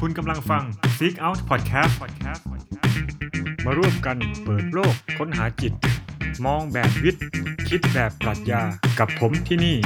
[0.00, 0.64] คุณกำลังฟัง
[0.96, 1.92] Seek Out Podcast
[3.64, 5.72] มาร่วมกันเปิดโลกค้นหาจิต
[6.46, 7.24] มองแบบวิทย์
[7.68, 8.62] คิดแบบปรัชญา
[8.98, 9.76] กับผมที่นี่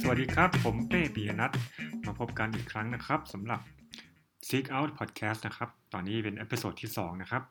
[0.00, 1.50] สวัสดีครับ ผมเป้ปียนัท
[2.06, 3.60] มาพบกันอีกครั้งนะครับสำหรับ
[4.48, 7.42] Seek Out Podcast นะครับ ตอนนี้เป็น episode ที่ 2 นะครับ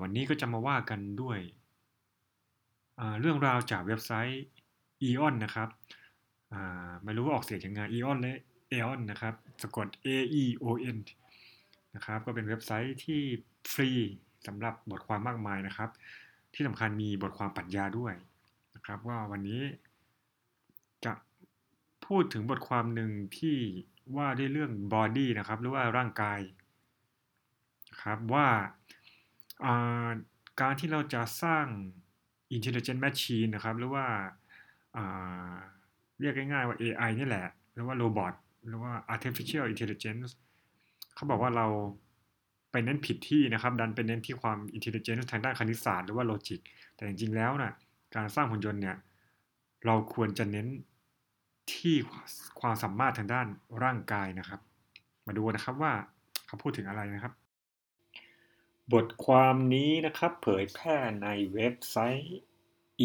[0.00, 1.38] วันนี้ก็จะมาว่ากันด้วย
[3.20, 4.42] เรื่องราวจากเว็บไซต์
[5.02, 5.68] Eon นนะครับ
[7.04, 8.34] ไม่รู้ว่าออกเสียงยังไง Eon และ
[8.72, 10.08] Eon นนะครับสะกด A
[10.42, 10.66] E O
[10.96, 10.98] N
[11.94, 13.20] นะครับก็เป็นเว็บไซต์ที่
[13.72, 13.90] ฟรี
[14.46, 15.90] สำหรับบทความมากมายนะครับ
[16.54, 18.14] ที่สำคัญมีบทความปรัชญาด้วย
[18.74, 19.62] นะครับว่าวันนี้
[21.04, 21.12] จะ
[22.06, 23.56] พูดถึงบทความหนึ่งที่
[24.16, 26.40] ว่าด้วยเรื่อง body นะครับหรือว่าร่างกาย
[28.02, 28.48] ครับว่า
[30.60, 31.66] การที่เราจะสร้าง
[32.56, 34.06] intelligent machine นะครับ หรือว่า
[36.20, 38.34] เรียกง่ายๆว่า AI นี่แหละ หรือว่า robot
[38.68, 40.30] หรือว่า artificial intelligence
[41.14, 41.66] เขาบอกว่าเรา
[42.72, 46.60] ไปเน้นผิดที่นะครับ ดันไปเน้นที่ความ intelligence ทางด้านคณิตศาสตร์หรือว่า logic
[46.94, 47.72] แต่จริงๆแล้วนะ่ะ
[48.16, 48.96] การสร้างหุ่นยนต์เนี่ย
[49.86, 50.66] เราควรจะเน้น
[51.74, 51.96] ที่
[52.60, 53.46] ความสามารถทางด้าน
[53.84, 54.60] ร่างกายนะครับ
[55.26, 55.92] มาดูนะครับว่า
[56.46, 57.32] เขาพูดถึงอะไรนะครับ
[58.92, 62.36] บทความนี้นะครับ เผยแพร่ในเว็บไซต์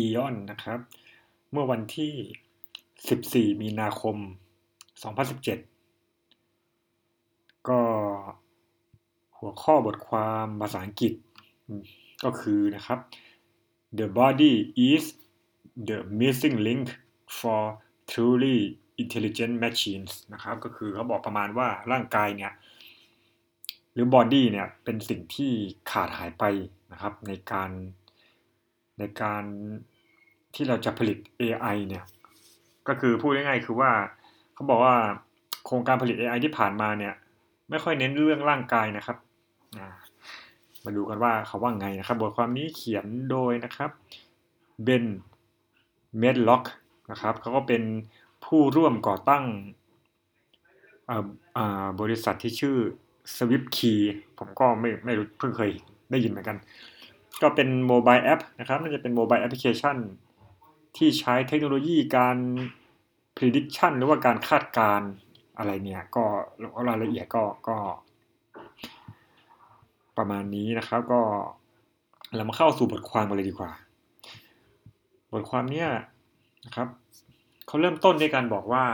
[0.03, 0.79] Eon นะครับ
[1.51, 2.13] เมื่อวันที่
[3.51, 4.17] 14 มีนาคม
[5.91, 7.81] 2017 ก็
[9.37, 11.13] หัวข้อบทความภาษาอังกฤษ
[12.23, 12.99] ก็คือนะครับ
[13.99, 14.53] The body
[14.89, 15.03] is
[15.87, 16.85] the missing link
[17.39, 17.61] for
[18.11, 18.59] truly
[19.01, 22.53] intelligent machines นะครับ ก็คือเขาบอกประมาณว่าร่างกายเนี่ย
[23.93, 25.51] หรือ body เนี่ย เป็นสิ่งที่
[25.91, 26.43] ขาดหายไป
[26.91, 27.71] นะครับ ในการ
[28.99, 29.43] ในการ
[30.55, 32.03] ที่เราจะผลิต AI เนี่ย
[32.87, 33.91] ก็คือพูดง่ายๆคือว่า
[34.53, 34.95] เขาบอกว่า
[35.65, 37.13] โครงการผลิต AI ที่ผ่านมาเนี่ย
[37.69, 39.17] ไม่ค่อยเน้นเรื่องร่างกายนะครับ
[40.83, 43.91] มาดูกันว่าเขาว่าไงนะครับ บทความนี้เขียนโดยนะครับ
[44.83, 45.05] เบน
[46.19, 46.63] เมดล็อก
[47.11, 47.83] นะครับเขาก็เป็น
[48.45, 49.43] ผู้ร่วมก่อตั้ง
[52.01, 52.77] บริษัทที่ชื่อ
[53.35, 53.99] Swift Key
[54.37, 55.71] ผมก็ไม่ไม่รู้เพิ่งเคย
[56.11, 56.57] ได้ยินเหมือนกัน
[57.41, 59.97] ก็เป็น mobile app นะครับน่าจะเป็น mobile แอปพลิเคชัน
[60.97, 62.37] ที่ใช้เทคโนโลยีการ
[63.37, 65.01] prediction หรือว่าการคาดการณ์
[65.57, 66.23] อะไรเนี่ยก็
[66.87, 67.77] รายละเอียดก็ก็
[70.17, 71.21] ประมาณนี้นะครับก็
[72.35, 73.71] เรามาเข้าสู่บทความกันเลยดีกว่า
[75.33, 75.89] บทความเนี้ย
[76.65, 76.87] นะครับ
[77.67, 78.85] เขาเริ่มต้นด้วยการบอกว่า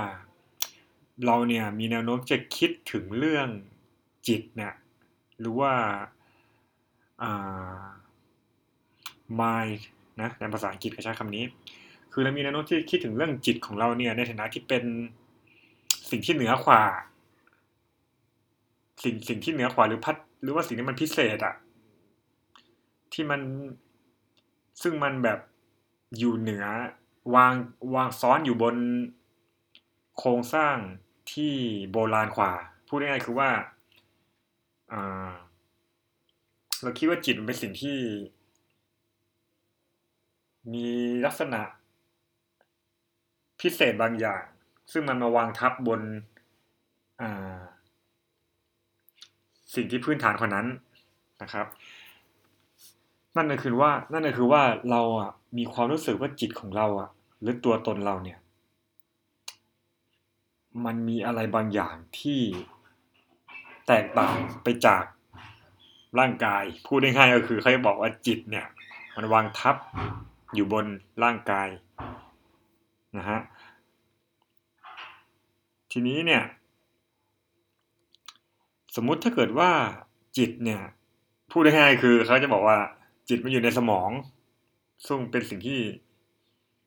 [1.25, 3.47] เราเนี่ยมีแนวโน้มจะคิดถึงเรื่อง
[4.27, 4.73] จิตเนี่ย
[5.39, 5.73] หรือว่า
[7.21, 7.83] อ่า
[9.39, 9.79] mind
[10.21, 11.43] นะในภาษาอังกฤษเขาใช้คำนี้
[12.17, 14.83] คือเรามีแนวโน้มที่คิดถึงเรื่องจิตของเราเนี่ย ในฐานะที่เป็น
[16.09, 16.81] สิ่งที่เหนือกว่า
[19.03, 21.55] สิ่งสิ่งที่เหนือกว่าหรือพัด หรือว่าสิ่งที่มันพิเศษอะ
[23.13, 23.41] ที่มัน
[24.81, 25.39] ซึ่งมันแบบ
[26.17, 26.65] อยู่เหนือ
[27.35, 27.53] วาง
[27.95, 28.75] วางซ้อนอยู่บน
[30.17, 30.75] โครงสร้าง
[31.33, 31.53] ที่
[31.91, 32.51] โบราณกว่า
[32.87, 33.49] พูดง่ายๆคือว่า
[36.81, 37.97] เราคิดว่าจิตมันเป็นสิ่งที่
[40.73, 40.87] มี
[41.27, 41.61] ลักษณะ
[43.61, 44.43] พิเศษบางอย่าง
[44.91, 46.01] ซึ่งมันมาวางทับบน
[49.75, 50.67] สิ่งที่พื้นฐานกว่านั้น
[51.41, 51.65] นะครับ
[53.35, 57.09] นั่นก็คือว่านั่นก็คือว่าเราอะมีความรู้สึกว่าจิตของเราอะ
[57.41, 58.39] หรือตัวตนเราเนี่ย
[60.85, 62.41] มันมีอะไรบางอย่างที่
[63.87, 65.03] แตกต่างไปจาก
[66.19, 68.67] ร่างกาย พูดง่ายๆก็คือเขาบอกว่าจิตเนี่ย
[69.15, 69.75] มันวางทับ
[70.55, 70.85] อยู่บน
[71.23, 71.67] ร่างกาย
[73.17, 73.39] นะฮะ
[75.91, 76.43] ทีนี้เนี่ย
[78.95, 79.71] สมมุติถ้าเกิดว่า
[80.37, 80.81] จิตเนี่ย
[81.51, 82.77] พูดง่ายๆคือเขาจะบอกว่า
[83.29, 84.09] จิตมันอยู่ในสมอง
[85.05, 85.79] ซึ่งเป็นสิ่งที่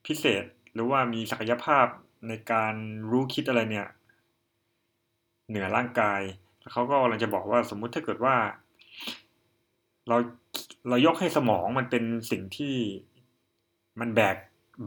[0.07, 1.87] พิเศษหรือว่ามีศักยภาพ
[2.29, 2.75] ในการ
[3.11, 3.89] รู้คิดอะไรเนี่ย
[5.49, 6.21] เหนือร่างกาย
[6.61, 8.37] แล้วเขาก็กำลังจะบอกว่าสมมุติถ้าเกิดว่า
[10.09, 10.17] เรา
[10.89, 12.77] เรายกให้สมองมันเป็นสิ่งที่
[14.01, 14.37] มันแบก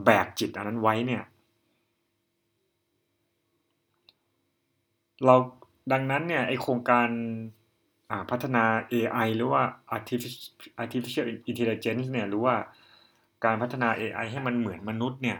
[0.04, 1.22] แบกจิตอันนั้นไว้เนี่ย
[5.26, 5.34] เรา
[5.92, 7.08] ดังนั้นเนี่ยไอโครงการ
[8.30, 9.62] พัฒนา AI หรือว่า
[10.82, 12.54] artificial intelligence เนี่ยหรือว่า
[13.44, 15.38] การพัฒนา AI ให้มันเหมือนมนุษย์เนี่ย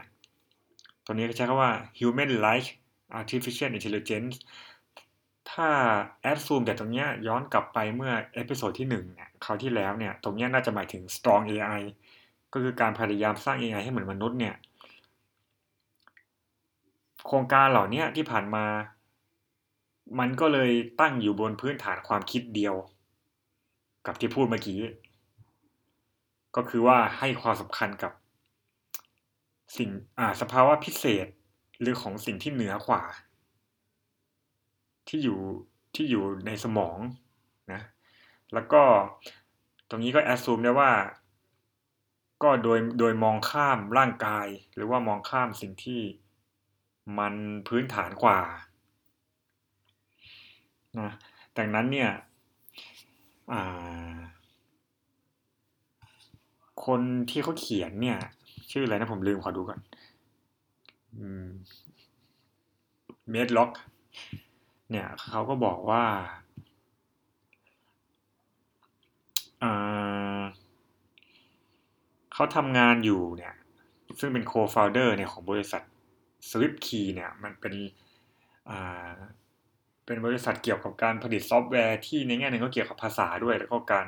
[1.05, 2.69] ตอนนี้เขาใช้คำว่า human like
[3.19, 4.35] artificial intelligence
[5.51, 5.69] ถ้า
[6.21, 11.81] assume แต่ตรงเนี้ยย้อนกลับไปเมื่อ episode ที่1เนี่ยคราวที่แล้วเนี่ยตรงเนี้ยน่าจะหมายถึง strong AI
[12.53, 14.55] ก็คือการพยายามสร้าง AI ให้เหมือนมนุษย์เนี่ย
[17.27, 18.65] โครงการเหล่านี้ที่ผ่านมา
[20.19, 20.71] มันก็เลย
[21.01, 22.75] ตั้งอยู่บนพื้นฐานความคิดเดียว
[24.05, 24.79] กับที่พูดเมื่อกี้
[26.55, 28.11] ก็คือว่าให้ความสำคัญกับ
[29.77, 31.27] สิ่งอ่าสภาวะพิเศษ
[31.79, 33.03] หรือของสิ่งที่เหนือกว่า
[35.07, 35.39] ที่อยู่
[35.95, 36.97] ที่อยู่ในสมอง
[37.71, 37.81] นะ
[38.53, 38.81] แล้วก็
[39.89, 40.91] ตรงนี้ก็แอดซูมได้ว่า
[42.43, 46.01] ก็โดยโดยมองข้ามร่างกาย หรือว่ามองข้ามสิ่งที่
[47.17, 47.33] มัน
[47.67, 48.39] พื้นฐานกว่า
[50.99, 51.09] นะ
[51.57, 52.09] ดังนั้นเนี่ย
[56.85, 58.19] คนที่เขาเขียนเนี่ย
[58.71, 59.79] ชื่ออะไรนะผมลืมขอดูก่อน
[63.29, 63.71] เมดล็อก
[64.91, 66.03] เนี่ยเขาก็บอกว่า
[72.33, 73.53] เขาทำงานอยู่เนี่ย
[74.19, 75.81] ซึ่งเป็น co-founder เนี่ยของบริษัท
[76.49, 77.73] Swift Key เนี่ย มันเป็น
[80.05, 84.07] เป็นบริษัทเกี่ยวกับการผลิตซอฟต์แวร์ที่ในแง่หนึ่งก็เกี่ยวกับภาษาด้วย แล้วก็การ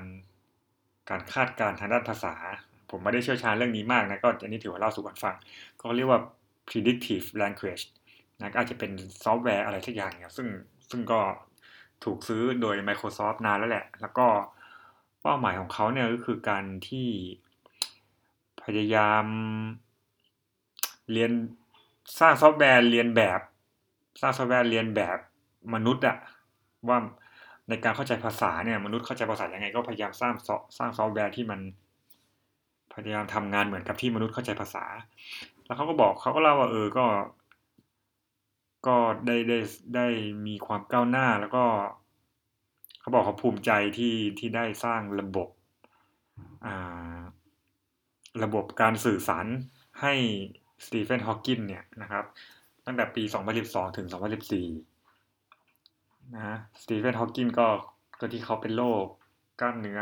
[1.10, 2.36] การคาดการณ์ทางด้านภาษา
[2.90, 5.36] ผมไม่ได้เชี่ยวชาญเรื่องนี้มากนะก็อันนี้ถือว่าเล่าสู่กันฟัง
[5.82, 6.20] ก็เรียกว่า
[6.70, 7.84] predictive language
[8.40, 8.92] นะก็อาจจะเป็น
[9.24, 10.48] ซอฟต์แวร์อะไรสักอย่างเนี่ยซึ่ง
[10.90, 11.20] ซึ่งก็
[12.04, 14.28] ถูกซื้อโดย Microsoft นานแล้วแหละ แล้วก็
[15.22, 17.08] เป้าหมายของเขาเนี่ยก็คือการที่
[18.64, 19.26] พยายาม
[21.12, 21.32] เลียน
[22.20, 23.40] สร้างซอฟต์แวร์เลียนแบบ
[24.22, 25.18] สร้างซอฟต์แวร์เลียนแบบ
[25.74, 26.18] มนุษย์อะ
[26.90, 26.98] ว่า
[27.70, 30.34] ในการเข้าใจภาษาเนี่ยมนุษย์เข้าใจภาษายังไง ก็พยายามสร้าง
[30.78, 31.60] สร้างซอฟต์แวร์ที่มัน
[32.94, 34.86] พยายามทำงานเหมือนกับที่มนุษย์เข้าใจภาษา
[35.66, 37.06] แล้วเขาก็บอกเขาก็เล่าว่าเออก็
[38.88, 39.60] ก็ได้ได้
[39.96, 40.08] ได้
[40.48, 41.64] มีความก้าวหน้าแล้วก็
[43.02, 45.50] เขาบอกเขาภูมิใจที่ที่ได้สร้างระบบ
[46.66, 47.20] อ่า
[48.44, 49.46] ระบบการสื่อสาร
[50.02, 50.14] ให้
[50.86, 52.26] สตีเฟนฮอว์กินเนี่ยนะครับ
[52.86, 53.24] ตั้งแต่ปี
[53.60, 54.97] 2012 ถึง 2014
[56.36, 57.68] นะสตีเฟนฮอว์กินก็
[58.20, 59.06] ก็ที่เขาเป็นโรค
[59.60, 60.02] กล้ามเนื้อ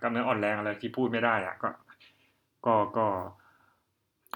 [0.00, 1.68] กล้ามเนื้ออ่อนแรงอะไรที่พูดไม่ได้อะก็
[2.66, 3.06] ก็ก็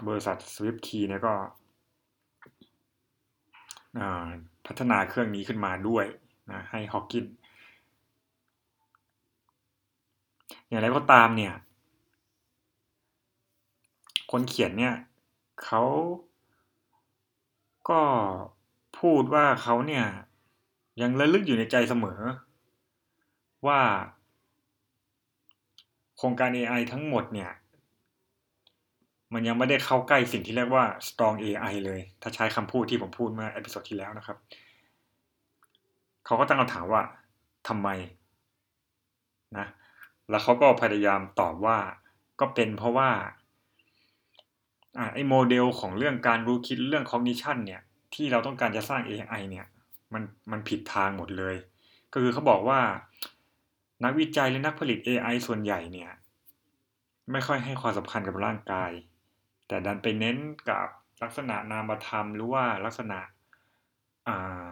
[0.09, 1.35] บริษัทสวิฟทีเนี่ยก็
[4.67, 6.05] พัฒนาเครื่องนี้ขึ้นมาด้วย
[6.53, 7.25] นะให้ฮอว์กิน
[10.69, 11.55] อย่างไรก็ตามเนี่ย
[14.31, 14.95] คนเขียนเนี่ย
[15.65, 15.83] เขา
[17.91, 18.03] ก็
[18.99, 20.05] พูดว่าเขาเนี่ย
[21.01, 22.21] ยังระลึกอยู่ในใจเสมอ
[23.67, 23.81] ว่า
[26.17, 27.51] โครงการ AI ทั้งหมดเนี่ย
[29.35, 34.37] มันยังไม่ได้เข้าใกล้สิ่งที่เรียกว่า strong AI เลย ถ้าใช้คำพูดที่ผมพูดเมื่อ episode ที่แล้วนะครับ
[36.27, 37.03] เขาก็ตั้งคำถามว่า
[37.69, 37.89] ทำไม
[39.59, 39.67] นะ
[40.31, 41.79] แล้วเขาก็พยายามตอบว่า
[42.41, 43.11] ก็เป็นเพราะว่า
[44.99, 47.83] อไอ้โมเดลของเรื่องการรู้คิดเรื่อง cognition เนี่ย
[48.15, 49.67] ที่เราต้องการจะสร้าง AI เนี่ย
[50.13, 51.57] มันมันผิดทางหมดเลย
[52.13, 52.81] ก็คือเขาบอกว่า
[54.05, 56.11] นักวิจัยหรือนักผลิต AI ส่วนใหญ่เนี่ย
[57.33, 58.91] ไม่ค่อยให้ความสำคัญกับร่างกาย
[59.69, 60.37] แต่ดันไปเน้น
[60.69, 60.87] กับ
[61.23, 63.19] ลักษณะนามธรรมหรือว่าลักษณะ
[64.29, 64.71] อ่า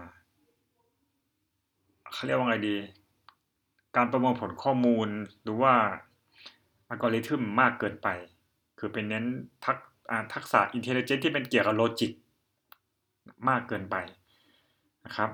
[2.13, 2.77] เขาเรียกว่าไงดี
[3.97, 5.09] การประมวลผลข้อมูล
[5.43, 5.75] หรือว่า
[6.89, 8.09] อัลกอริทึมมากเกินไป
[8.79, 9.25] คือเป็นเน้น
[9.65, 9.77] ทัก
[10.35, 12.13] ทักษะ intelligence ที่เป็นเกี่ยวกับ logic
[13.49, 13.97] มากเกินไป
[15.07, 15.31] นะครับ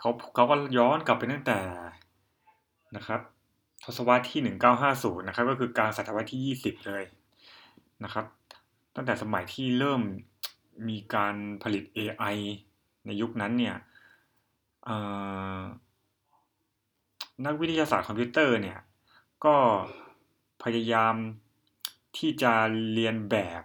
[0.00, 1.58] เขาเขาก็ย้อนกลับไปตั้งแต่
[2.96, 3.20] นะครับ
[3.84, 7.04] ทศวรรษที่ 1950 นะครับ ก็คือกลางศตวรรษที่ 20 เลย
[8.04, 8.24] นะครับ
[8.94, 10.00] ตั้งแต่สมัยที่เริ่ม
[10.88, 12.36] มีการผลิต AI
[13.06, 13.76] ในยุคนั้นเนี่ย
[17.44, 18.78] นักวิทยาศาสตร์คอมพิวเตอร์เนี่ย
[19.44, 19.56] ก็
[20.62, 21.14] พยายาม
[22.18, 22.52] ที่จะ
[22.92, 23.62] เรียนแบบ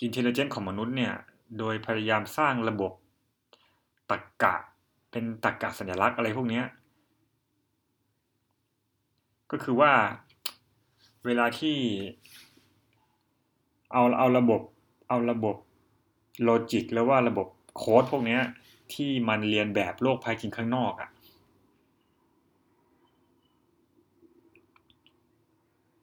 [0.00, 1.14] อินเทลเจนต์ของมนุษย์เนี่ย
[1.58, 2.92] โดยพยายามสร้างระบบ
[4.10, 4.54] ตรรกกะ
[5.10, 6.62] เป็นตรรกกะสัญลักษณ์อะไรพวกนี้
[9.50, 9.92] ก็คือว่า
[11.24, 11.76] เวลาที่
[13.92, 14.60] เอาเอาระบบ
[15.08, 15.56] เอาระบบ
[16.42, 18.38] โลจิกแล้วว่าระบบโค้ดพวกนี้
[18.94, 21.10] ที่มันเรียนแบบโลกภายจริงข้างนอกอะ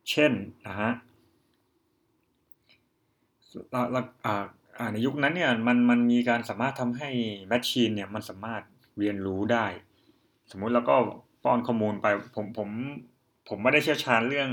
[0.09, 0.31] เช่น
[0.67, 0.91] นะฮะ
[4.91, 7.09] ในยุคนั้นเนี่ยมันมันมีการสามารถทำให้
[7.47, 8.61] แมชชีนเนี่ยมันสามารถ
[8.99, 9.65] เรียนรู้ได้
[10.51, 10.95] สมมุติแล้วก็
[11.43, 12.69] ป้อนข้อมูลไปผมผม
[13.49, 14.49] ผมไม่ได้เชี่ยวชาญเรื่อง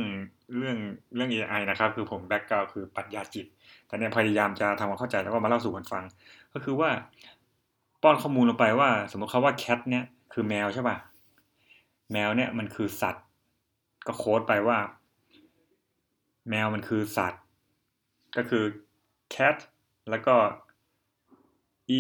[0.57, 0.77] เรื่อง
[1.15, 3.47] เรื่อง AI นะครับ คือผมแบ็กกราวคือปรัชญาจิต
[3.87, 6.05] แต่เนี่ยพยายามจะทำความเข้าใจแล้วก็มาเล่าสู่กันฟัง
[6.55, 6.91] ก็คือว่า
[8.03, 10.97] ป้อนข้อมูลลงไปว่า สมมติเขาว่าแคทเนี่ยคือแมวใช่ป่ะ
[12.13, 13.25] แมวเนี่ยมันคือสัตว์
[14.07, 14.79] ก็โค้ดไปว่า
[16.51, 17.43] แมวมันคือสัตว์
[18.37, 18.65] ก็คือ
[19.35, 19.57] cat
[20.11, 20.37] แล้วก็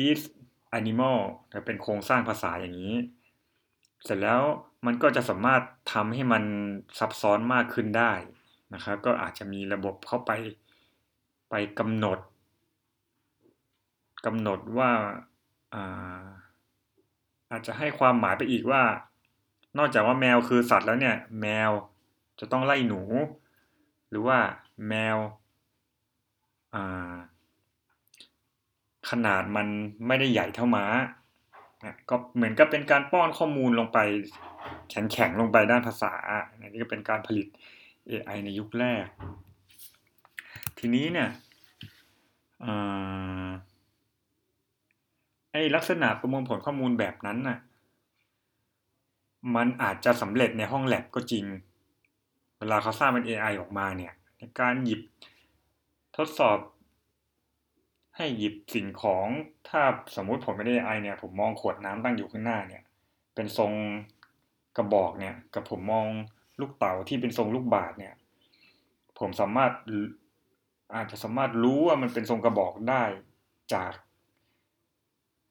[0.01, 0.21] is
[0.79, 1.19] animal
[1.53, 2.97] จะเป็นโครงสร้างภาษาอย่างนี้
[4.05, 4.43] เสร็จแล้ว
[4.87, 6.45] มันก็จะสามารถทำให้มัน
[6.99, 8.13] ซับซ้อนมากขึ้นได้
[8.75, 10.31] นะครับ ก็อาจจะมีระบบเข้าไป
[11.51, 12.19] ไปกำหนด
[14.27, 14.91] กำหนดว่า
[15.75, 16.25] อา
[17.51, 18.83] อาจจะให้ความหมายไปอีกว่า
[19.79, 21.71] นอกจากว่าแมวคือสัตว์แล้วเนี่ย แมว
[22.41, 23.03] จะต้องไล่หนู
[24.11, 24.39] หรือว่า
[24.89, 25.17] แมว
[29.11, 29.67] ขนาดมัน
[30.07, 30.85] ไม่ได้ใหญ่เท่าม้า
[32.11, 33.99] ก็เหมือนกับเป็นการป้อนข้อมูลลงไป
[34.91, 36.13] แข็งแข็งลงไปด้านภาษา
[36.61, 37.47] อันนี้ก็เป็นการผลิต
[38.11, 39.05] AI ในยุคแรก
[40.79, 41.29] ทีนี้เนี่ย
[45.53, 47.59] ไอ้ลักษณะประมวลผลข้อมูลแบบนั้นน่ะ
[49.57, 51.45] มันอาจจะสำเร็จในห้องแลบก็จริง
[52.59, 55.01] เวลาเขาสร้างเป็น AI ออกมาเนี่ยในการหยิบ
[56.17, 56.59] ทดสอบ
[58.17, 59.27] ให้หยิบสิ่งของ
[59.69, 59.83] ถ้า
[60.17, 62.83] สมมุติผมไม่ได้ AI เนี่ย ผมมองขวดน้ำตั้งอยู่ข้างหน้าเนี่ย
[63.35, 63.73] เป็นทรง
[64.77, 66.07] กระบอกเนี่ย กับผมมอง
[66.61, 68.15] ลูกเต๋าที่เป็นทรงลูกบาศเนี่ย
[69.19, 69.73] ผมสามารถ
[70.95, 73.05] อาจจะสามารถรู้ว่ามันเป็นทรงกระบอกได้
[73.75, 73.93] จาก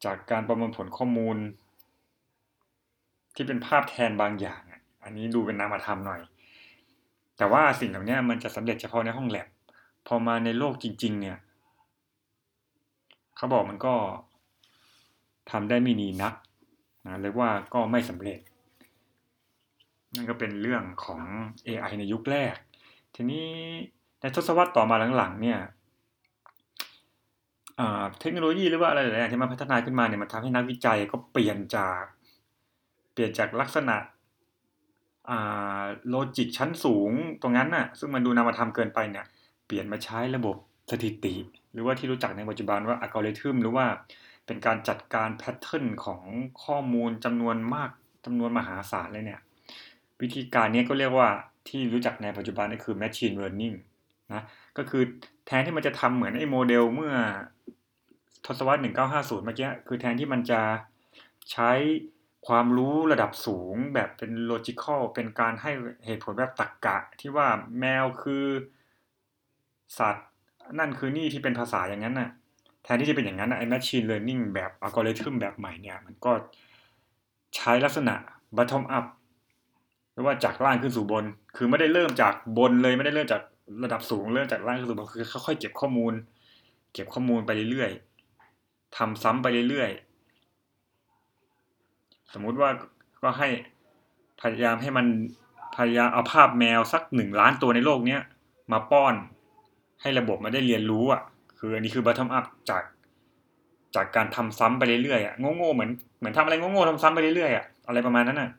[0.05, 1.37] จากการประมวลผลข้อมูล
[3.35, 4.61] ที่เป็นภาพแทนบางอย่าง
[5.03, 6.21] อันนี้ดูเป็นนามธรรมหน่อย
[7.37, 9.47] แต่ว่าสิ่งเหล่านี้มันจะสำเร็จเฉพาะในห้องแลบ
[10.07, 11.37] พอมาในโลกจริง ๆ เนี่ย
[13.41, 13.95] เขาบอกมันก็
[15.51, 16.33] ทำได้ไม่ดีนัก
[17.05, 18.39] นะเรียกว่าก็ไม่สำเร็จ
[20.15, 21.21] นั่นก็เป็นเรื่องของ
[21.67, 22.55] AI ในยุคแรก
[23.15, 23.47] ทีนี้
[24.21, 25.59] ในทศวรรษต่อมาหลังๆ เนี่ย
[28.19, 32.01] เทคโนโลยีหรือว่าอะไรหลายอย่างที่มันพัฒนาขึ้นมาเนี่ยมันทำให้นักวิจัยก็เปลี่ยนจาก
[33.13, 33.95] เปลี่ยนจากลักษณะ
[36.09, 39.25] logic ชั้นสูงตรงนั้นน่ะ ซึ่งมันดูนามธรรมเกินไปเนี่ย
[39.67, 40.55] เปลี่ยนมาใช้ระบบ
[40.91, 41.35] สถิติ
[41.73, 43.85] หรือว่าที่รู้จักในปัจจุบันว่าอัลกอริทึมหรือว่า
[44.45, 46.23] เป็นการจัดการ pattern ของ
[46.63, 47.89] ข้อมูลจำนวนมาก
[48.25, 49.41] จำนวนมหาศาลเลยเนี่ย
[50.21, 51.29] วิธีการนี้ก็เรียกว่า
[51.69, 53.75] ที่รู้จักในปัจจุบันก็คือ machine learning
[54.33, 54.43] นะ
[54.77, 55.03] ก็คือ
[55.45, 57.13] แทนที่มันจะทำเหมือนไอ้โมเดลเมื่อ
[58.45, 60.61] ทศวรรษ 1950 เมื่อกี้คือแทนที่มันจะ
[61.51, 61.71] ใช้
[62.47, 65.71] ความรู้ระดับสูงแบบเป็นโลจิคอลเป็นการให้
[66.05, 67.47] เหตุผลแบบตรรกกะ ที่ว่า
[67.79, 68.45] แมวคือ
[69.99, 70.29] สัตว์
[70.79, 72.29] นั่นคือนี่ที่เป็นภาษาอย่างนั้นน่ะ
[72.83, 76.31] แทนที่จะเป็นอย่างนั้นไอ้ machine learning แบบอัลกอริทึมแบบใหม่เนี่ย มันก็
[77.55, 78.15] ใช้ลักษณะ
[78.57, 79.05] bottom up
[80.13, 81.25] หรือว่าจากล่างขึ้นสู่บน
[81.55, 83.41] คือไม่ได้เริ่มจากบนเลยไม่ได้เริ่มจาก
[83.83, 86.13] ระดับสูงเริ่มจากล่างขึ้นสู่บนคือค่อยๆเก็บข้อมูล
[86.93, 92.69] เก็บข้อมูลไปเรื่อยๆทำซ้ำไปเรื่อยๆสมมุติว่า
[93.23, 93.47] ก็ให้
[94.41, 95.05] พยายามให้มัน
[95.77, 98.21] พยายามเอาภาพแมวสักหนึ่งล้านตัวในโลกเนี้ย
[98.71, 99.15] มาป้อน
[100.01, 101.21] ให้ระบบมาได้เรียนรู้อะ
[101.59, 102.83] คืออันนี้คือ bottom up จาก
[103.95, 108.49] จากการทำซ้ำไปเรื่อยๆอะโง่ๆเหมือนเหมือนทำอะไรโง่ๆทำซ้ำไปเรื่อยๆอะอะไรประมาณนั้นอะ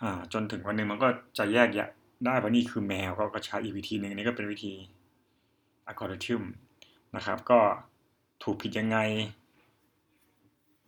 [0.00, 1.88] อ่า จนถึงวันหนึ่งมันก็จะแยกแยะ
[2.26, 4.72] ได้ว่านี่คือแมวก็ใช้อีกวิธีหนึ่งนี่ก็เป็นวิธี
[5.86, 6.42] อัลกอริทึม
[7.16, 7.58] นะครับ ก็
[8.42, 8.98] ถูกผิดยังไง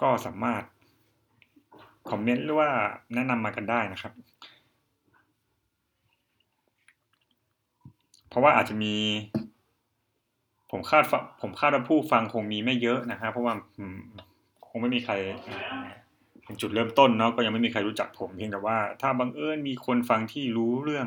[0.02, 0.62] ก็สามารถ
[2.10, 2.70] คอมเมนต์หรือว่า
[3.14, 4.12] แนะนำมากันได้นะครับ
[8.34, 8.94] เพราะว่าอาจจะมี
[10.70, 11.02] ผมคาด
[11.42, 13.54] ผมคาดว่าผู้ฟังคงมีไม่เยอะนะครับเพราะว่า
[14.68, 15.14] คงไม่มีใคร
[16.44, 21.06] เป็นจุดเริ่มต้นเนาะก็ยังไม่มีใครรู้จักผมเพียงแต่ว่า ถ้าบังเอิญมีคนฟังที่รู้เรื่อง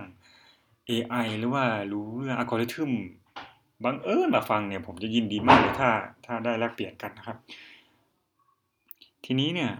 [0.89, 2.91] AI หรือว่ารู้เรื่องอัลกอริทึม
[3.83, 5.89] บังเอิญมาฟังเนี่ยผมจะยินดีมากเลยถ้า
[6.25, 7.37] ถ้าได้แลกเปลี่ยนกันนะครับ
[9.25, 9.71] ทีนี้เนี่ย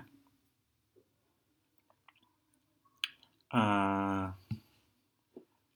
[3.54, 4.20] อ่า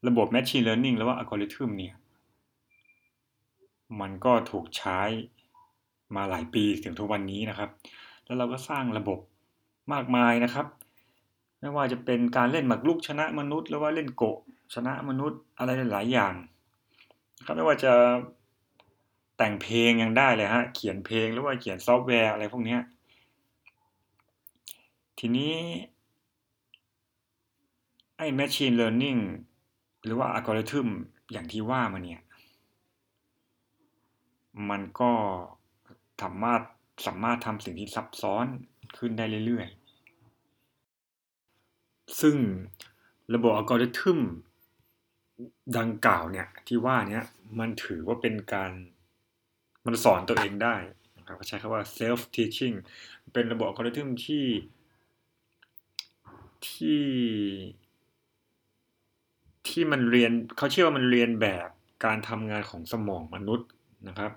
[0.08, 1.96] ระบบ Machine Learning หรือว่าอัลกอริทึมเนี่ย
[4.00, 5.00] มันก็ถูกใช้
[6.16, 7.70] มาหลายปีถึงทุกวันนี้นะครับ
[8.26, 9.20] แล้วเราก็สร้างระบบ
[9.94, 10.66] มากมายนะครับ
[11.60, 14.38] ไม่ว่าจะเป็นการเล่นหมากรุกชนะมนุษย์หรือว่าเล่นโกะ
[14.74, 16.34] ชนะมนุษย์อะไรหลายอย่าง
[17.46, 17.94] ครับไม่ว่าจะ
[19.38, 22.78] แต่งเพลงยังได้เลยฮะ เขียนเพลงหรือว่าเขียนซอฟต์แวร์อะไรพวกนี้
[25.20, 25.54] ทีนี้
[28.18, 29.22] ไอ้ machine learning
[30.04, 30.88] หรือว่าอัลกอริทึม
[31.32, 32.22] อย่างที่ว่ามาเนี่ย
[34.70, 35.12] มันก็
[36.22, 36.62] สามารถ
[37.08, 38.46] สามารถทำสิ่งที่ซับซ้อน
[38.98, 42.36] ขึ้นได้เรื่อยๆ ซึ่ง
[43.34, 44.20] ระบบอัลกอริทึม
[45.78, 47.22] ดังกล่าวเนี่ยที่ว่าเนี้
[47.60, 48.72] มันถือว่าเป็นการ
[49.86, 50.76] มันสอนตัวเองได้
[51.18, 52.76] นะครับใช้คำว่า self teaching
[53.34, 54.46] เป็นระบบอัลกอริทึมที่
[56.70, 57.02] ที่
[59.68, 61.68] ที่มันเรียนเขาเชื่อว่ามันเรียนแบบ
[62.06, 63.70] การทำงานของสมองมนุษย์
[64.08, 64.32] นะครับ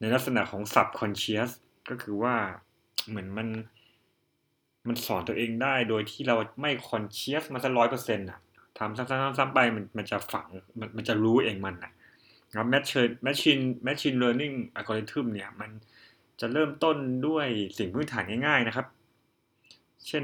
[0.00, 1.50] ในลักษณะของ subconscious
[1.90, 2.36] ก็คือว่า
[3.08, 3.48] เหมือนมัน
[4.88, 8.40] มันสอนตัวเองได้โดยที่เราไม่ conscious มาสักร้อยเปอร์เซ็นต์อะ
[8.78, 10.48] ทำซ้ำๆๆไปมันมันจะฝัง
[10.78, 11.92] มันมันจะรู้เองมันนะ
[12.56, 15.70] ครับ machine machine machine learning algorithm เนี่ยมัน
[16.40, 16.96] จะเริ่มต้น
[17.26, 17.46] ด้วย
[17.78, 18.86] สิ่งพื้นฐานง่าย ๆนะครับ
[20.08, 20.22] เช่น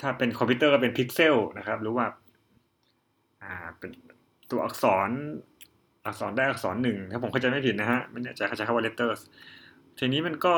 [0.00, 2.06] ถ้าเป็นคอมพิวเตอร์ก็เป็นพิกเซลนะครับ หรือว่า
[3.44, 3.90] อ่า เป็น
[4.50, 5.10] ตัวอักษร
[6.06, 9.20] อักษรได้อักษรหนึ่งถ้าผมเข้าใจไม่ผิดนะฮะมันจะใช้คำว่า letters
[9.98, 10.54] ทีนี้มันก็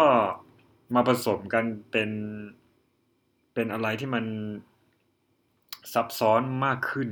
[0.94, 2.10] มาผสมกันเป็น
[3.54, 4.24] เป็นอะไรที่มัน
[5.92, 7.08] ซับซ้อนมากขึ้น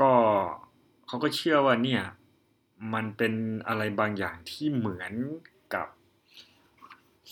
[0.00, 0.12] ก็
[1.06, 2.02] เขาก็เชื่อว่าเนี่ย
[2.94, 3.32] มันเป็น
[3.68, 5.12] อะไรบางอย่างที่เหมือน
[5.74, 5.88] กับ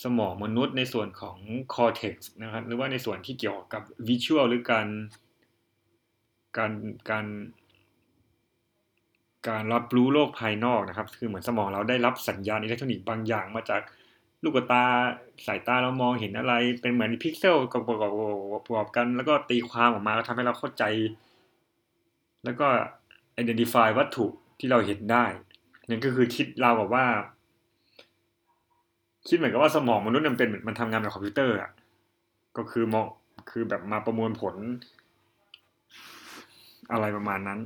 [0.02, 1.38] สมองมนุษย์ในส่วนของ
[1.75, 4.87] cortex นะครับ หรือว่าในส่วนที่เกี่ยวกับ visual หรือการ
[6.57, 6.73] การ
[7.11, 7.27] การ
[9.49, 13.83] การรับรู้โลกภายนอกนะครับ คือเหมือนสมองเราได้รับสัญญาณอิเล็กทรอนิกส์บางอย่างมาจาก
[14.43, 14.85] ลูกตา
[15.47, 17.99] สายตาเรามองเห็นอะไร เป็นเหมือนพิกเซลประกอบประ
[18.77, 20.85] กอบกัน แล้วก็ตีความออกมาก็ทำให้เราเข้าใจ
[22.45, 22.67] แล้วก็
[23.41, 24.27] identify วัตถุ
[24.59, 25.25] ที่เราเห็นได้
[25.89, 27.05] นั่นก็คือคิดเราแบบว่า
[29.29, 31.71] คิดเหมือนกับว่าสมองมนุษย์มันเป็นมันทำงานแบบคอมพิวเตอร์อะ
[32.57, 33.07] ก็คือมอง
[33.51, 34.55] คือแบบมาประมวลผล
[36.93, 37.61] อะไรประมาณนั้น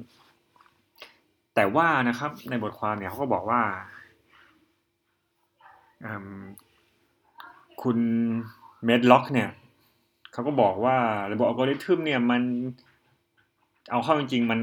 [1.54, 3.62] แต่ว่านะครับในบทความเนี่ยเขาก็บอกว่า
[7.82, 7.98] คุณ
[8.84, 9.48] เมดล็อกเนี่ย
[10.32, 10.96] เขาก็บอกว่า
[11.32, 12.42] ระบบอัลกอริทึมเนี่ยมัน
[13.90, 14.60] เอาเข้าจริงๆมัน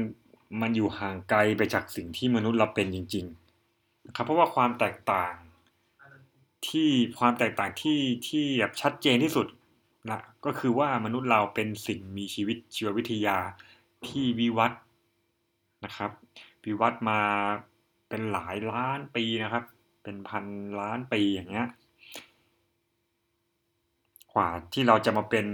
[0.62, 5.34] มันอยู่ห่างไกลไปจากสิ่งที่มนุษย์เราเป็นจริงๆนะครับเพราะว่าความแตกต่าง
[6.68, 9.46] ที่ความแตกต่างที่ที่แบบชัดเจนที่สุด
[10.10, 13.38] นะก็คือว่ามนุษย์เราเป็นสิ่งมีชีวิตชีววิทยา
[14.10, 14.72] ที่วิวัฒ
[15.84, 16.10] นะครับ
[16.64, 17.20] วิวัฒมา
[18.08, 19.64] เป็นหลายล้านปีนะครับ
[20.02, 20.44] เป็นพัน
[20.80, 21.66] ล้านปีอย่างเงี้ย
[24.34, 25.46] กว่าที่เราจะมาเป็น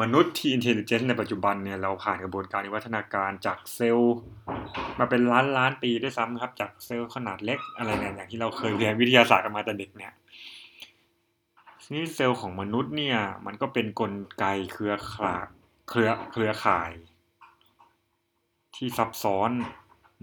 [0.00, 4.16] มนุษย์ที่อินเทลเจนต์ในปัจจุบันเนี่ยเราผ่านกระบวนการวิวัฒนาการจากเซลล์
[4.98, 10.12] มาเป็นล้านล้านปีด้วยซ้ำครับ จากเซลล์ขนาดเล็กอะไรเนี่ยอย่างที่เราเคยเรียนวิทยาศาสตร์กันมาแต่เด็กเนี่ย
[11.92, 15.46] นี่เซลล์ของมนุษย์เนี่ยมันก็เป็นนกลไกเครือข่าย
[15.88, 16.90] เครือเครือข่าย
[18.76, 19.50] ที่ซับซ้อน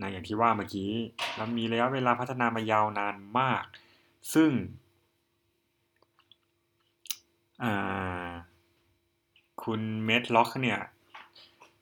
[0.02, 0.92] นะอย่างที่ว่าเมื่อกี้
[1.36, 3.64] แล้วมีระยะเวลาพัฒนามายาวนานมาก
[4.34, 4.52] ซึ่ง
[9.64, 10.80] คุณเมดล็อกเนี่ย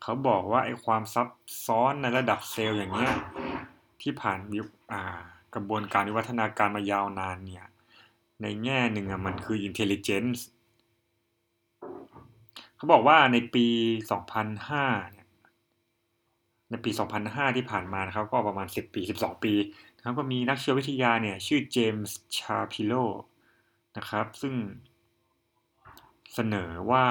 [0.01, 1.29] เขาบอกว่าไอ้ความซับ
[1.65, 3.13] ซ้อนในระดับเซลล์อย่างเงี้ย
[4.01, 4.59] ที่ผ่านวิ
[5.55, 7.65] กระบวนการวิวัฒนาการมายาวนานเนี่ย
[8.41, 10.39] ในแง่หนึ่งอะมันคือ intelligence
[12.75, 13.65] เขาบอกว่าในปี
[14.39, 16.91] 2005เในปี
[17.23, 19.53] 2005 ที่ผ่านมานะครับ ก็ประมาณ 10 ปี 12 ปี
[19.97, 22.93] นะครับก็มีนักชีววิทยาเนี่ย ชื่อเจมส์ชาพิโล
[23.97, 24.53] นะครับ ซึ่ง
[26.33, 27.05] เสนอว่า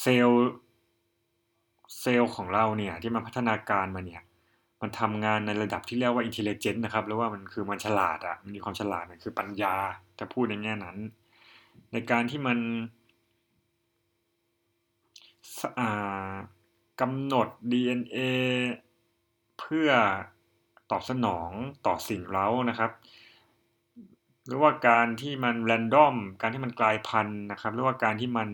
[0.00, 0.50] เซลล์
[2.00, 4.22] เซลล์ของเราเนี่ยที่มันพัฒนาการมาเนี่ย
[4.80, 9.74] มันทำงานในระดับที่เรียกว่าอินเทลเจนต์นะครับหรือว่ามันคือมันฉลาดอะมันมีความฉลาดมันคือปัญญา
[10.18, 10.96] จะพูดในแง่นั้น
[11.92, 12.58] ในการที่มัน
[15.78, 16.34] อ่า
[17.00, 18.18] กำหนด DNA
[19.58, 19.90] เพื่อ
[20.90, 21.50] ตอบสนอง
[21.86, 22.90] ต่อสิ่งเร้านะครับ
[24.46, 28.48] หรือว่าการที่มันแรนดอม การที่มันกลายพันธุ์นะครับ หรือว่าการที่มัน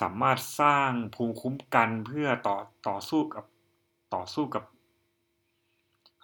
[0.00, 2.56] สามารถสร้างภูมิคุ้มกันเพื่อต่อ
[2.88, 3.44] ต่อสู้กับ
[4.14, 4.64] ต่อสู้กับ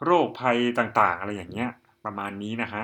[0.04, 1.70] โรคภัยต่างๆ อะไรอย่างเงี้ย
[2.04, 2.82] ประมาณนี้นะฮะ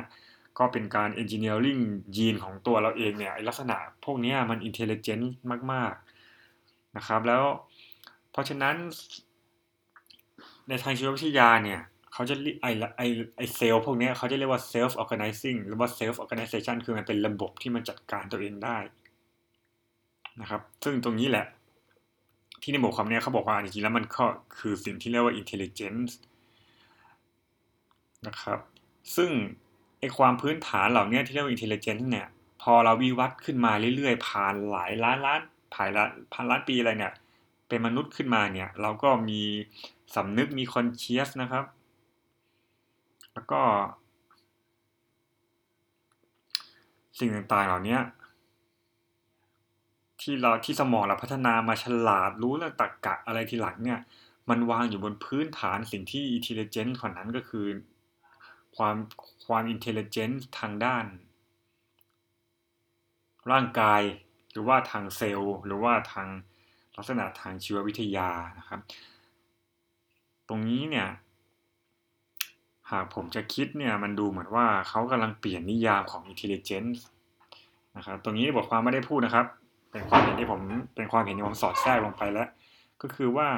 [0.59, 1.79] ก็เป็นการ engineering
[2.17, 5.35] ยีนของตัวเราเองเนี่ยลักษณะพวกนี้มัน intelligent
[5.73, 5.93] มาก
[6.45, 7.45] ๆ นะครับ แล้ว
[8.35, 8.77] เพราะฉะนั้น
[10.69, 11.81] ในทางชีววิทยาเนี่ย
[12.13, 12.67] เขาจะไอ
[12.97, 13.03] ไอ
[13.37, 18.79] ไอเซลล์พวกนี้เขาจะเรียกว่า self organizing หรือว่า self organization คือมันเป็นระบบที่มันจัดการตัวเองได้
[20.41, 21.47] นะครับ ซึ่งตรงนี้แหละ
[22.63, 24.25] ที่ในบทความนี้เขาบอกว่าจริงๆแล้วมันก็
[24.59, 26.13] คือสิ่งที่เรียกว่า intelligence
[28.27, 28.59] นะครับ
[29.17, 29.31] ซึ่ง
[30.01, 32.27] ไอความพื้นฐานเหล่านี้ที่เรียกว่า intelligence เนี่ย
[32.63, 35.41] พอเราวิวัฒน์ขึ้นมาเรื่อยๆ ผ่านหลายล้านล้าน
[35.75, 37.13] ผ่านละพันล้านปีอะไรเนี่ย
[37.69, 39.41] เป็นมนุษย์ขึ้นมาเนี่ย เราก็มี
[40.15, 41.65] สำนึกมี conscious นะครับ
[43.35, 43.61] แล้วก็
[47.19, 47.99] สิ่งต่างๆเหล่านี้
[50.21, 54.01] ที่เราที่สมองเราพัฒนามาฉลาดรู้เรื่องตรรกะอะไรทีหลังเนี่ย
[54.51, 57.67] มันวางอยู่บนพื้นฐานสิ่งที่ intelligent ของนั้นก็คือ
[58.77, 58.97] ความ
[59.47, 61.05] ความ intelligent ทางด้าน
[63.51, 64.03] ร่างกาย
[64.53, 66.29] หรือว่าทางเซลล์ หรือว่าทาง
[66.97, 68.29] ลักษณะทางชีววิทยา
[68.59, 68.81] นะครับ
[70.49, 71.09] ตรงนี้เนี่ย
[72.91, 77.01] หากผมจะคิดเนี่ยมันดูเหมือนว่าเขากำลังเปลี่ยนนิยามของ intelligence
[77.97, 79.47] นะครับตรงนี้บทความไม่ได้พูดนะครับ
[79.91, 80.61] เป็นความเห็นที่ผม
[80.97, 82.49] เป็นความเห็นที่ผมสอดแทรกลงไปแล้ว
[83.03, 83.49] ก็คือว่า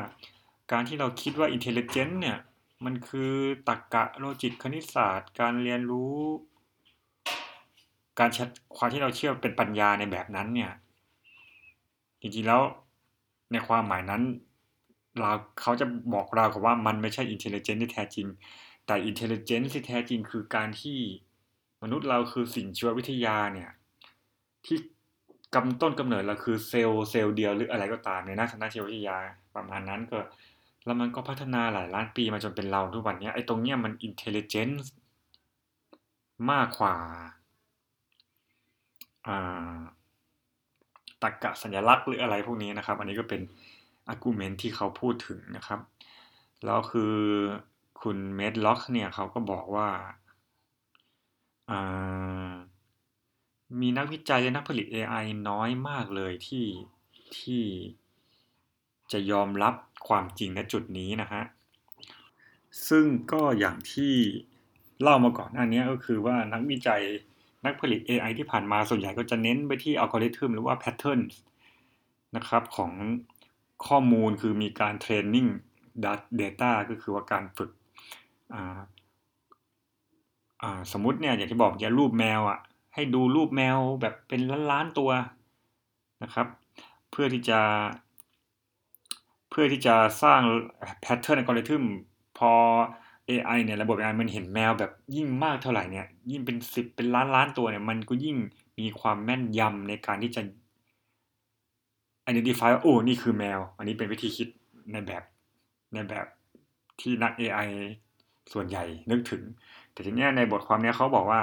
[0.73, 2.39] การที่เราคิดว่า intelligence เนี่ย
[2.85, 3.33] มันคือ
[3.69, 6.17] ตรรกกะโลจิกคณิตศาสตร์ การเรียนรู้
[8.19, 10.73] การชัดความที่เราเชื่อเป็นปัญญาในแบบนั้นเนี่ย
[12.21, 12.63] จริงๆแล้ว
[13.53, 14.23] ในความหมายนั้น
[15.19, 15.31] เรา
[15.61, 18.27] เขาจะบอกเรากับว่ามันไม่ใช่ intelligence ที่แท้จริง
[18.87, 20.99] แต่ intelligence ที่แท้จริงคือการที่
[21.83, 23.71] มนุษย์เราคือสิ่งชีววิทยาเนี่ย
[24.67, 24.79] ที่
[25.55, 29.17] กำต้นกำเนิดเราคือเซลล์เซลล์เดียวหรืออะไรก็ตามในนักทางชีววิทยา
[29.57, 30.19] ประมาณนั้นก็
[30.85, 34.87] แล้วมันก็พัฒนาหลายล้านปีมาจนเป็นเราทุกวันนี้ไอ้ตรงเนี้ยมัน intelligence
[36.51, 36.97] มากกว่า
[41.23, 43.41] ตรรกะสัญลักษณ์หรืออะไรพวกนี้นะครับ อันนี้ก็เป็น
[44.09, 45.81] argument ที่เขาพูดถึงนะครับ
[46.65, 47.15] แล้วคือ
[48.03, 49.89] คุณเมดล็อกเนี่ยเขาก็บอกว่า
[53.81, 56.67] มีนักวิจัยและนักผลิต AI น้อยมากเลยที่
[57.39, 57.63] ที่
[59.13, 59.75] จะยอมรับ
[60.09, 61.43] ความจริงในจุดนี้นะฮะ
[62.89, 64.15] ซึ่งก็อย่างที่
[65.03, 67.03] เล่ามาก่อนหน้านี้ก็คือว่านักวิจัย
[67.65, 71.21] นักผลิต AI ที่ผ่านมาส่วนใหญ่ก็จะเน้นไปที่อัลกอริทึมหรือว่า pattern
[72.37, 72.93] นะครับของ
[73.87, 75.47] ข้อมูลคือมีการเทรนนิ่ง
[76.41, 77.71] Data ก็คือว่าการฝึก
[80.93, 82.59] สมมติเนี่ยอย่างที่บอกอย่ารูปแมวอะ
[82.95, 84.41] ให้ดูรูปแมวแบบเป็น
[84.71, 85.11] ล้านๆตัว
[86.23, 86.47] นะครับ
[87.11, 87.61] เพื่อที่จะ
[89.51, 90.41] เพื่อที่จะสร้าง
[91.01, 91.85] แพทเทิร์นอัลกอริทึม
[92.39, 92.53] พอ
[93.29, 98.37] AI เนี่ยระบบ AI มันเห็นแมวแบบยิ่งมากเท่าไหร่เนี่ย ยิ่งเป็นสิบเป็นล้านล้านตัวเนี่ย มันก็ยิ่ง
[98.79, 100.43] มีความแม่นยำในการที่จะ
[102.29, 104.49] identify ว่าโอ้นี่คือแมว อันนี้เป็นวิธีคิด
[104.93, 105.23] ในแบบ
[105.93, 106.27] ในแบบ
[107.01, 107.69] ที่นัก AI
[108.53, 109.43] ส่วนใหญ่นึกถึง
[109.93, 111.41] แต่ทีนี้ในบทความนี้เขาบอกว่า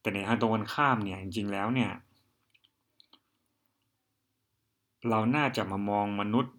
[0.00, 1.90] แต่ในทางตรงกันข้ามเนี่ยจริงๆแล้วเนี่ย
[5.10, 6.54] เราน่าจะมามองมนุษย์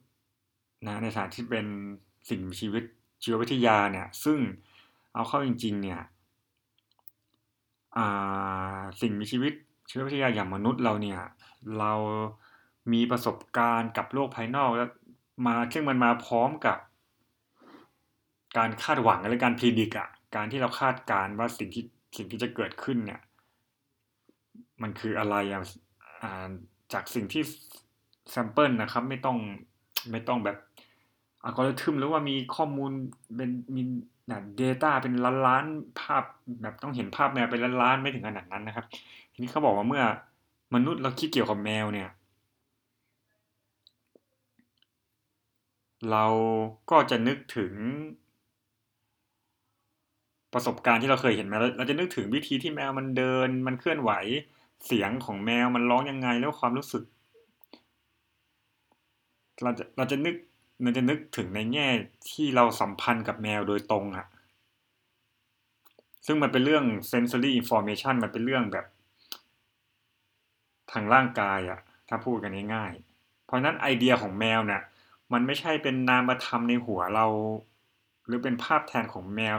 [0.87, 1.65] นะในฐานที่เป็น
[2.29, 2.83] สิ่งมีชีวิต
[3.23, 4.39] ชีววิทยาเนี่ย ซึ่ง
[5.13, 6.01] เอาเข้าจริง ๆ เนี่ย
[9.01, 9.53] สิ่งมีชีวิต
[9.89, 11.19] ชีววิทยาอย่างมนุษย์เราเนี่ย
[11.79, 11.93] เรา
[12.93, 14.89] มีประสบการณ์กับโลกภายนอกแล้ว
[15.45, 16.77] มาซึ่งมันมาพร้อมกับ
[18.57, 21.83] การคาดหวังและการพิจิตรอะการที่เราคาดการว่าสิ่งที่
[22.17, 23.21] สิ่งที่จะเกิดขึ้นเนี่ย
[24.81, 26.51] มันคืออะไรอ่า
[26.93, 27.43] จากสิ่งที่
[28.29, 29.37] แซมเปิลนะครับ ไม่ต้อง
[30.11, 30.57] ไม่ต้องแบบ
[31.43, 32.91] อัลกอริทึมหรือว่ามีข้อมูล
[33.35, 33.81] เป็นมี
[34.29, 35.65] นะเดต้าเป็นล้านล้าน
[35.99, 36.23] ภาพ
[36.61, 38.85] แบบต้องเห็นภาพแมวเป็นล้านล้านไม่ถึงขนาดนั้นนะครับ
[39.33, 40.03] ทีนี้เขาบอกว่าเมื่อ
[40.75, 42.09] มนุษย์เราคิดเกี่ยวกับแมวเนี่ย
[46.11, 46.25] เรา
[46.89, 47.73] ก็จะนึกถึง
[50.53, 54.11] ประสบการณ์ที่เราเคยเห็นมาเราจะนึกถึงวิธีที่แมวมันเดิน มันเคลื่อนไหว
[54.85, 57.03] เสียงของแมวมันร้องยังไงแล้วความรู้สึก
[59.63, 60.35] เราจะเราจะนึก
[60.83, 61.87] มันจะนึกถึงในแง่
[62.29, 64.25] ที่เราสัมพันธ์กับแมวโดยตรงอะ
[66.25, 68.85] ซึ่งมันเป็นเรื่อง sensory information มันเป็นเรื่องแบบ
[70.91, 74.81] ทางร่างกายอะถ้าพูดกันง่ายๆ เพราะนั้นไอเดียของแมวเนี่ย
[75.33, 77.25] มันไม่ใช่เป็นนามธรรมในหัวเรา
[78.25, 79.55] หรือเป็นภาพแทนของแมว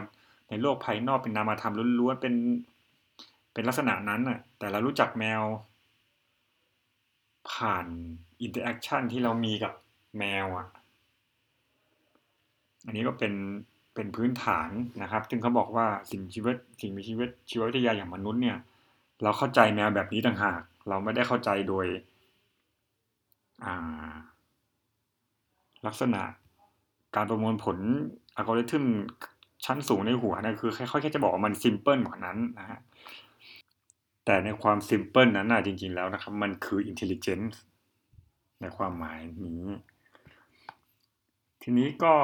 [0.49, 2.35] ในโลกภายนอกเป็นนามธรรมล้วนๆเป็น
[3.53, 5.43] เป็นลักษณะนั้นอะแต่เรารู้จักแมว
[7.51, 7.87] ผ่าน
[8.41, 9.73] interaction ที่เรามีกับ
[10.19, 10.67] แมวอะ
[12.85, 13.33] อันนี้ก็เป็น
[13.95, 14.69] เป็นพื้นฐาน
[15.03, 18.59] นะครับ ซึ่งเขาบอกว่าสิ่งชีวิตสิ่งมีชีวิตชีววิทยาอย่างมนุษย์เนี่ย
[19.23, 21.87] เราเข้าใจแนวแบบนี้ต่างหาก เราไม่ได้เข้าใจโดย
[25.87, 26.23] ลักษณะ
[27.17, 27.79] การประมวลผล
[28.37, 28.85] อัลกอริทึม
[29.65, 32.79] ชั้นสูงในหัวนะคือเขาแค่จะบอกว่ามัน simple กว่านั้นนะฮะ
[34.25, 37.61] แต่ในความ simple นั้นนะจริง ๆ แล้วนะครับ มันคือ intelligence
[38.61, 39.65] ในความหมายนี้
[41.63, 42.15] ทีนี้ก็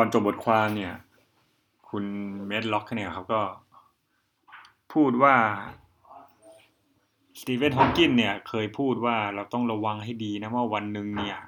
[0.00, 0.94] ก่อนจบบทความเนี่ย
[1.90, 2.04] คุณ
[2.46, 3.40] เมดล็อกเนี่ยเขาก็
[4.92, 5.34] พูดว่า
[7.40, 11.38] สตีเฟนฮอว์กินเนี่ยเคยพูดว่าเราต้องระวังให้ดีนะว่าวันหนึ่งเนี่ย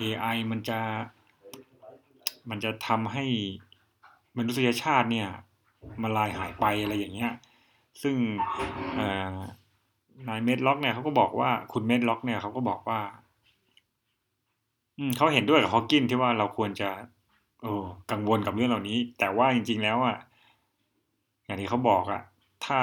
[0.00, 0.80] AI มันจะ
[2.50, 3.24] มันจะทำให้
[4.38, 5.28] มนุษยชาติเนี่ย
[6.02, 7.32] มลายหายไปอะไรอย่างเงี้ย
[8.02, 8.16] ซึ่ง
[10.28, 13.00] นายเมดล็อกเนี่ยเขาก็บอกว่าคุณเมดล็อกเนี่ยเขาก็บอกว่า
[14.98, 16.90] อืมเขาเห็นด้วยกับฮอว์กินที่ว่าเราควรจะ
[17.62, 20.16] เออกังวลกับเรื่องเหล่านี้ แต่ว่าจริง ๆ แล้วอะ
[21.46, 22.22] อย่างที่เขาบอกอะ
[22.64, 22.78] ถ้า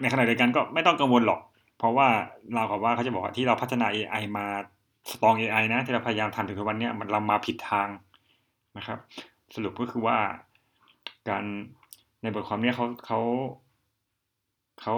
[0.00, 1.40] ในขณะเดียวกันก็ไม่ต้องกังวลหรอก
[1.78, 2.08] เพราะว่า
[2.54, 4.46] เรากับว่าเขาจะบอกว่าที่เราพัฒนา AI มา
[5.10, 7.88] สตอง AI นะที่เราพยายามทำถึงทุกวันนี้มันเรามาผิดทาง
[8.74, 8.98] นนะครับ
[9.54, 10.18] สรุปก็คือว่า
[11.28, 11.44] การ
[12.22, 13.20] ในบทความนี้เขาเขา
[14.80, 14.94] เขา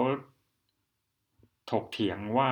[1.71, 2.49] ถกเถียงว่า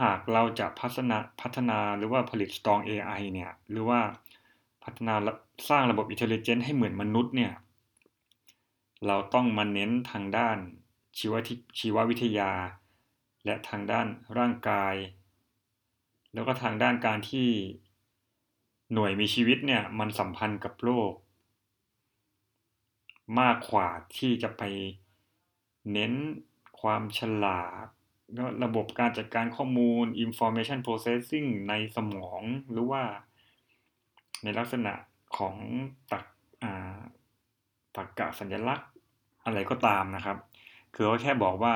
[0.00, 4.00] หากเราจะพัฒนาพัฒนาหรือว่าผลิต strong AI เนี่ย หรือว่า
[4.84, 5.14] พัฒนา
[5.68, 7.52] สร้างระบบ intelligent ให้เหมือนมนุษย์เนี่ย
[9.06, 10.58] เราต้องมาเน้นทางด้าน
[11.18, 11.34] ชีว
[11.78, 12.52] ชีววิทยา
[13.44, 14.06] และทางด้าน
[14.38, 14.94] ร่างกาย
[16.34, 17.48] แล้วก็ทางด้านการที่
[18.92, 21.12] หน่วยมีชีวิตเนี่ยมันสัมพันธ์กับโลก
[23.40, 24.62] มากกว่าที่จะไป
[25.92, 26.12] เน้น
[26.80, 27.86] ความฉลาด
[28.64, 33.02] ระบบการจัดการข้อมูล information processing ในสมองหรือว่า
[34.44, 34.92] ในลักษณะ
[35.38, 35.56] ของ
[36.12, 36.24] ตัก
[37.96, 38.88] ตักกะสัญลักษณ์
[39.44, 40.36] อะไรก็ตามนะครับ
[40.94, 41.74] คือเขาแค่บอกว่า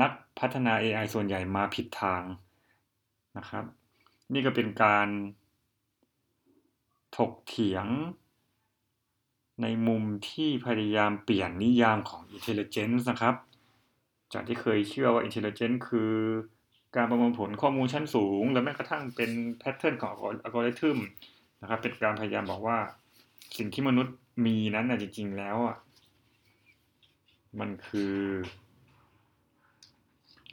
[0.00, 2.22] นักพัฒนา AI ส่วนใหญ่มาผิดทาง
[3.38, 3.64] นะครับ
[4.32, 5.08] นี่ก็เป็นการ
[7.16, 7.86] ถกเถียง
[9.62, 13.34] ในมุมที่พยายามเปลี่ยนนิยามของ intelligence นะครับ
[14.32, 16.12] จากที่เคยเชื่อว่า intelligence คือ
[16.96, 20.10] การประมวลผลข้อมูลชั้นสูง และแม้กระทั่งเป็นแพทเทิร์นของ
[20.44, 20.98] อัลกอริทึม
[21.60, 22.78] นะครับ เป็นการพยายามบอกว่า
[23.56, 24.14] สิ่งที่มนุษย์
[24.46, 25.76] มีนั้นนะจริง ๆ แล้วอะ
[27.60, 28.14] มันคือ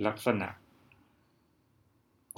[0.07, 0.49] ลักษณะ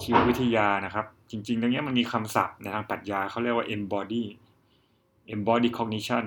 [0.02, 4.24] ชีววิทยานะครับ จริง ๆ ตรงนี้มันมีคำศัพท์ในทางปรัชญาเขาเรียกว่า embody
[5.34, 6.24] embody cognition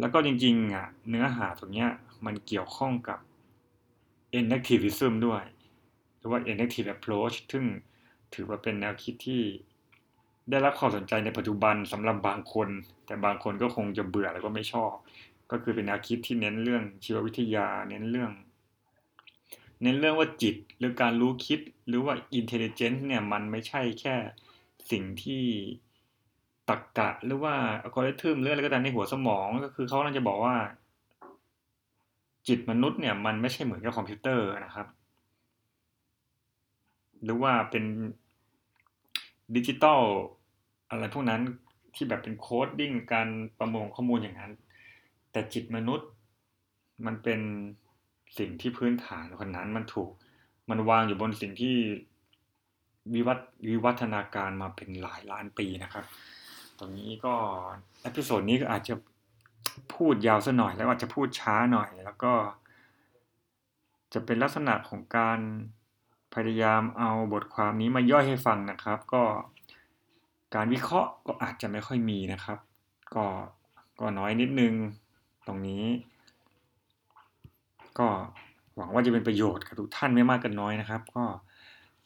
[0.00, 1.86] แล้วก็จริง ๆ อะ เนื้อหาตรงนี้
[2.26, 3.18] มันเกี่ยวข้องกับ
[4.38, 5.42] enactivism ด้วย
[6.20, 7.64] หรือว่า enactive approach ซึ่ง
[8.34, 9.42] ถือว่าเป็นแนวคิดที่
[10.50, 12.68] ได้รับความสนใจในปัจจุบันสำหรับบางคน
[13.06, 14.92] แต่บางคนก็คงจะเบื่อแล้วก็ไม่ชอบ
[15.50, 18.32] ก็คือเป็นแนวคิดที่เน้นเรื่องชีววิทยา เน้นเรื่อง
[19.82, 24.16] เน้นเรื่องว่าจิตหรือการรู้คิดหรือว่า intelligence เนี่ยมันไม่ใช่แค่
[24.90, 25.44] สิ่งที่
[26.68, 30.56] ตรกกะหรือว่าอัลกอริทึมหรืออะไรก็ตามในหัวสมองก็คือเขากำลังจะบอกว่า
[32.48, 34.86] จิตมนุษย์เนี่ยมันไม่ใช่เหมือนกับคอมพิวเตอร์นะครับ
[37.24, 37.84] หรือว่าเป็น
[39.56, 40.00] ดิจิตอล
[40.90, 41.42] อะไรพวกนั้น
[41.94, 43.28] ที่แบบเป็น coding การ
[43.58, 44.52] ประมวลข้อมูลอย่างนั้น
[45.32, 46.08] แต่จิตมนุษย์
[47.06, 47.40] มันเป็น
[48.38, 50.10] สิ่งที่พื้นฐานของมันมันถูก
[50.70, 51.74] มันวางอยู่บนสิ่งที่
[53.14, 53.38] วิวัฒ
[53.70, 56.04] วิวัฒนาการมาเป็นหลายล้านปีนะครับ
[56.78, 57.34] ตรงนี้ก็
[58.02, 58.94] episode นี้ก็อาจจะ
[59.94, 62.32] พูดยาวซะหน่อยแล้วอาจจะพูดช้าหน่อย แล้วก็
[64.14, 65.38] จะเป็นลักษณะของการ
[66.34, 69.22] พยายามเอาบทความนี้มาย่อยให้ฟังนะครับ ก็
[70.54, 72.58] การวิเคราะห์ก็อาจจะไม่ค่อยมีนะครับ
[73.14, 73.24] ก็
[74.00, 74.74] ก็น้อยนิดนึง
[75.46, 75.84] ตรงนี้
[77.98, 78.08] ก็
[78.76, 81.24] หวังว่าจะเป็นประโยชน์กับทุกท่านไม่มากก็น้อยนะครับ ก็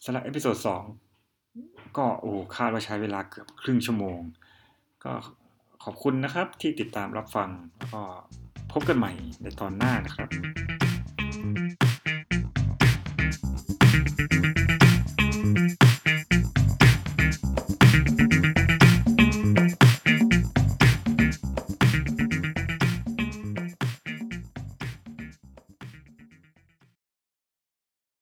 [0.05, 0.83] สำหรับ episode สอง
[1.97, 4.21] ก็โอ้คาดว่าใช้เวลาเกือบครึ่งชั่วโมง
[5.05, 5.13] ก็
[5.85, 7.49] ขอบคุณนะครับที่ติดตามรับฟัง
[7.93, 8.03] ก็
[8.73, 10.29] พบกันใหม่ในตอนหน้านะครับ